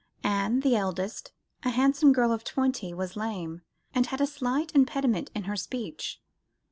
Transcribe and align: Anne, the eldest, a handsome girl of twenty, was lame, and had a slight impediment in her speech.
Anne, 0.23 0.61
the 0.61 0.75
eldest, 0.75 1.31
a 1.61 1.69
handsome 1.69 2.11
girl 2.11 2.31
of 2.31 2.43
twenty, 2.43 2.91
was 2.91 3.15
lame, 3.15 3.61
and 3.93 4.07
had 4.07 4.19
a 4.19 4.25
slight 4.25 4.71
impediment 4.73 5.29
in 5.35 5.43
her 5.43 5.55
speech. 5.55 6.19